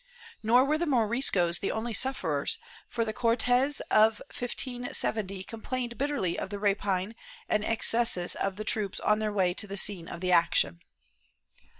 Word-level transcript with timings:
Nor 0.41 0.65
were 0.65 0.79
the 0.79 0.87
Moriscos 0.87 1.59
the 1.59 1.71
only 1.71 1.93
sufferers, 1.93 2.57
for 2.89 3.05
the 3.05 3.13
Cortes 3.13 3.81
of 3.91 4.19
1570 4.33 5.43
complained 5.43 5.95
bitterly 5.95 6.39
of 6.39 6.49
the 6.49 6.57
rapine 6.57 7.13
and 7.47 7.63
excesses 7.63 8.33
of 8.33 8.55
the 8.55 8.63
troops 8.65 8.99
on 8.99 9.19
their 9.19 9.31
way 9.31 9.53
to 9.53 9.67
the 9.67 9.77
scene 9.77 10.07
of 10.07 10.23
action. 10.23 10.79